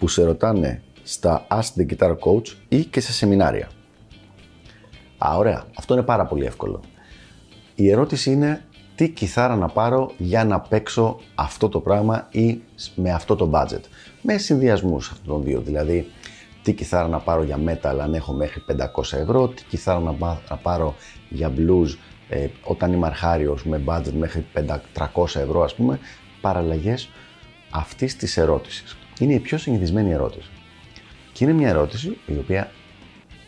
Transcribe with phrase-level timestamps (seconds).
[0.00, 3.68] που σε ρωτάνε στα Ask the Guitar Coach ή και σε σεμινάρια.
[5.18, 5.64] Α, ωραία.
[5.78, 6.80] Αυτό είναι πάρα πολύ εύκολο.
[7.74, 8.64] Η ερώτηση είναι
[8.94, 12.60] τι κιθάρα να πάρω για να παίξω αυτό το πράγμα ή
[12.94, 13.80] με αυτό το budget;
[14.22, 15.60] Με συνδυασμούς αυτών των δύο.
[15.60, 16.06] Δηλαδή,
[16.62, 20.00] τι κιθάρα να πάρω για metal αν έχω μέχρι 500 ευρώ, τι κιθάρα
[20.48, 20.94] να πάρω
[21.28, 21.96] για blues
[22.28, 24.46] ε, όταν είμαι αρχάριος με budget μέχρι
[25.14, 25.98] 300 ευρώ ας πούμε,
[26.40, 27.10] παραλλαγές
[27.70, 28.96] αυτής της ερώτησης.
[29.20, 30.48] Είναι η πιο συνηθισμένη ερώτηση.
[31.32, 32.70] Και είναι μια ερώτηση η οποία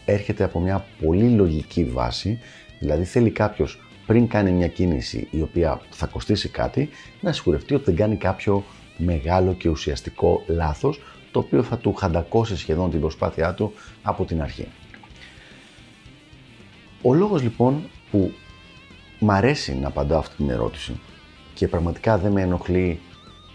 [0.04, 2.38] έρχεται από μια πολύ λογική βάση,
[2.78, 6.88] δηλαδή θέλει κάποιος πριν κάνει μια κίνηση η οποία θα κοστίσει κάτι,
[7.20, 8.64] να σιγουρευτεί ότι δεν κάνει κάποιο
[8.96, 11.00] μεγάλο και ουσιαστικό λάθος,
[11.30, 14.66] το οποίο θα του χαντακώσει σχεδόν την προσπάθειά του από την αρχή.
[17.02, 18.32] Ο λόγος λοιπόν που
[19.18, 21.00] μ' αρέσει να απαντάω αυτή την ερώτηση
[21.54, 23.00] και πραγματικά δεν με ενοχλεί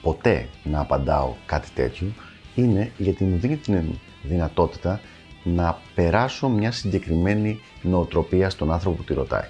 [0.08, 2.08] ποτέ να απαντάω κάτι τέτοιο
[2.56, 3.84] είναι γιατί μου δίνει την
[4.24, 5.02] δυνατότητα
[5.44, 9.48] να περάσω μια συγκεκριμένη νοοτροπία στον άνθρωπο που τη ρωτάει.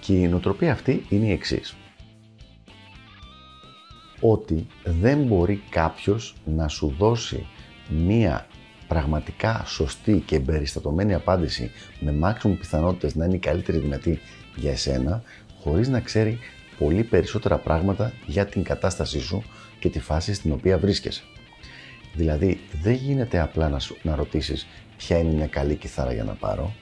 [0.00, 1.76] Και η νοοτροπία αυτή είναι η εξής.
[4.20, 7.46] Ότι δεν μπορεί κάποιος να σου δώσει
[7.88, 8.46] μία
[8.88, 11.70] πραγματικά σωστή και εμπεριστατωμένη απάντηση
[12.00, 14.18] με maximum πιθανότητες να είναι η καλύτερη δυνατή
[14.56, 15.22] για εσένα
[15.62, 16.38] χωρίς να ξέρει
[16.78, 19.42] πολύ περισσότερα πράγματα για την κατάστασή σου
[19.78, 21.22] και τη φάση στην οποία βρίσκεσαι.
[22.14, 26.32] Δηλαδή, δεν γίνεται απλά να, σου, να ρωτήσεις ποια είναι μια καλή κιθάρα για να
[26.32, 26.74] πάρω.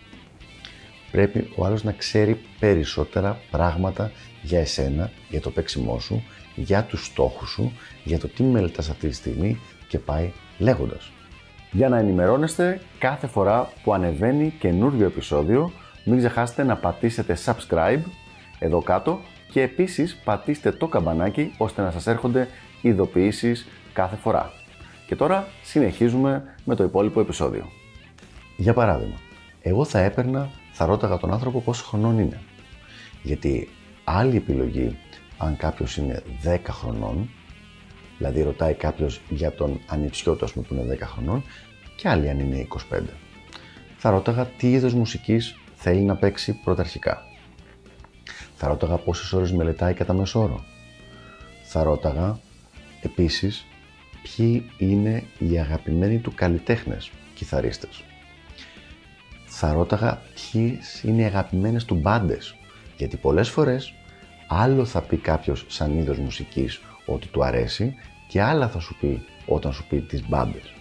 [1.11, 6.23] Πρέπει ο άλλος να ξέρει περισσότερα πράγματα για εσένα, για το παίξιμό σου,
[6.55, 7.73] για τους στόχους σου,
[8.05, 11.13] για το τι μελετάς αυτή τη στιγμή και πάει λέγοντας.
[11.71, 15.73] Για να ενημερώνεστε κάθε φορά που ανεβαίνει καινούργιο επεισόδιο,
[16.05, 18.03] μην ξεχάσετε να πατήσετε subscribe
[18.59, 19.21] εδώ κάτω
[19.53, 22.49] και επίσης πατήστε το καμπανάκι ώστε να σας έρχονται
[22.81, 24.53] ειδοποιήσεις κάθε φορά.
[25.07, 27.69] Και τώρα συνεχίζουμε με το υπόλοιπο επεισόδιο.
[28.57, 29.17] Για παράδειγμα,
[29.61, 32.41] εγώ θα έπαιρνα, θα ρώταγα τον άνθρωπο πόσο χρονών είναι.
[33.23, 33.69] Γιατί
[34.05, 34.99] άλλη επιλογή,
[35.39, 37.31] αν κάποιος είναι 10 χρονών,
[38.19, 41.45] δηλαδή ρωτάει κάποιος για τον ανιψιό του, πούμε, που είναι 10 χρονών,
[41.97, 43.01] και άλλη αν είναι 25.
[43.97, 47.31] Θα ρώταγα τι είδος μουσικής θέλει να παίξει πρωταρχικά.
[48.65, 50.65] Θα ρώταγα πόσες ώρες μελετάει κατά μέσο όρο.
[51.63, 52.39] Θα ρώταγα
[53.03, 53.67] επίσης
[54.23, 58.05] ποιοι είναι οι αγαπημένοι του καλλιτέχνες κιθαρίστες.
[59.47, 62.55] Θα ρώταγα ποιοι είναι οι αγαπημένες του μπάντες.
[62.97, 63.95] γιατί πολλές φορές
[64.49, 67.95] άλλο θα πει κάποιος σαν είδος μουσικής ότι του αρέσει
[68.29, 70.73] και άλλα θα σου πει όταν σου πει τις μπάντες.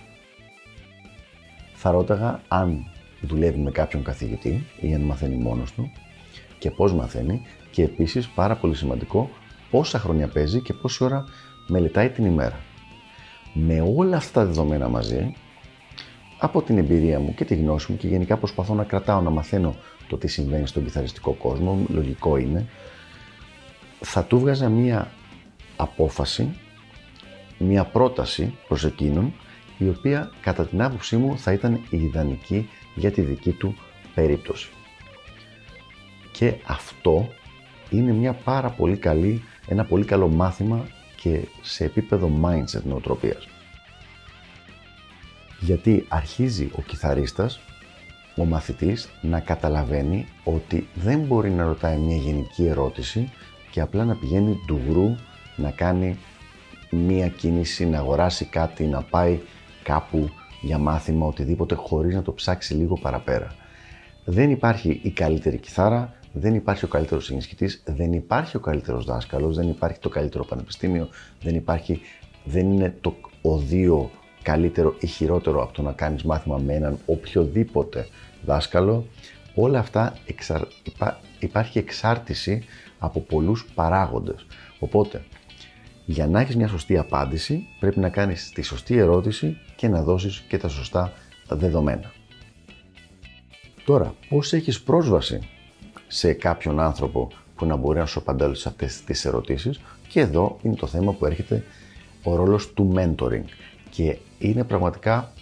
[1.74, 5.92] Θα ρώταγα αν δουλεύει με κάποιον καθηγητή ή αν μαθαίνει μόνος του
[6.62, 7.42] και πώς μαθαίνει
[7.72, 9.30] και επίσης πάρα πολύ σημαντικό
[9.70, 11.26] πόσα χρόνια παίζει και πόση ώρα
[11.68, 12.60] μελετάει την ημέρα.
[13.54, 15.36] Με όλα αυτά τα δεδομένα μαζί,
[16.38, 19.76] από την εμπειρία μου και τη γνώση μου και γενικά προσπαθώ να κρατάω, να μαθαίνω
[20.08, 22.68] το τι συμβαίνει στον κιθαριστικό κόσμο, λογικό είναι,
[24.00, 25.12] θα του βγάζα μία
[25.76, 26.56] απόφαση,
[27.58, 29.34] μία πρόταση προς εκείνον,
[29.78, 33.76] η οποία κατά την άποψή μου θα ήταν η ιδανική για τη δική του
[34.16, 34.70] περίπτωση.
[36.42, 37.28] Και αυτό
[37.90, 43.48] είναι μια πάρα πολύ καλή, ένα πολύ καλό μάθημα και σε επίπεδο mindset νοοτροπίας.
[45.60, 47.60] Γιατί αρχίζει ο κιθαρίστας,
[48.36, 53.32] ο μαθητής, να καταλαβαίνει ότι δεν μπορεί να ρωτάει μια γενική ερώτηση
[53.72, 55.16] και απλά να πηγαίνει ντουγρού
[55.56, 56.18] να κάνει
[56.92, 59.40] μία κίνηση, να αγοράσει κάτι, να πάει
[59.84, 60.30] κάπου
[60.62, 63.56] για μάθημα, οτιδήποτε, χωρίς να το ψάξει λίγο παραπέρα.
[64.26, 69.56] Δεν υπάρχει η καλύτερη κιθάρα, δεν υπάρχει ο καλύτερος ενισχυτή, δεν υπάρχει ο καλύτερος δάσκαλος,
[69.56, 71.10] δεν υπάρχει το καλύτερο πανεπιστήμιο,
[71.42, 72.02] δεν υπάρχει,
[72.44, 74.12] δεν είναι το οδείο
[74.42, 78.08] καλύτερο ή χειρότερο από το να κάνεις μάθημα με έναν οποιοδήποτε
[78.46, 79.06] δάσκαλο.
[79.56, 80.14] Όλα αυτά
[81.40, 82.64] υπάρχει εξάρτηση
[83.00, 84.46] από πολλούς παράγοντες.
[84.80, 85.24] Οπότε,
[86.06, 90.40] για να έχεις μια σωστή απάντηση, πρέπει να κάνεις τη σωστή ερώτηση και να δώσεις
[90.40, 91.14] και τα σωστά
[91.50, 92.12] δεδομένα.
[93.86, 95.40] Τώρα, πώς έχεις πρόσβαση
[96.14, 100.58] σε κάποιον άνθρωπο που να μπορεί να σου απαντάει σε αυτές τις ερωτήσεις και εδώ
[100.62, 101.64] είναι το θέμα που έρχεται
[102.24, 103.44] ο ρόλος του mentoring
[103.90, 105.34] και είναι πραγματικά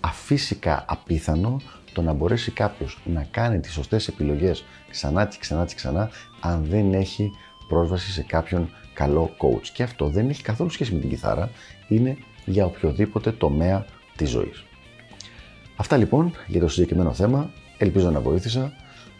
[0.00, 1.60] αφύσικα απίθανο
[1.92, 6.10] το να μπορέσει κάποιος να κάνει τις σωστές επιλογές ξανά και ξανά και ξανά
[6.40, 7.30] αν δεν έχει
[7.68, 9.66] πρόσβαση σε κάποιον καλό coach.
[9.72, 11.50] Και αυτό δεν έχει καθόλου σχέση με την κιθάρα,
[11.88, 14.64] είναι για οποιοδήποτε τομέα της ζωής.
[15.76, 18.72] Αυτά λοιπόν για το συγκεκριμένο θέμα, ελπίζω να βοήθησα